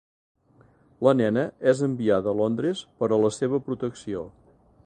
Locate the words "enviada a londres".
1.89-2.83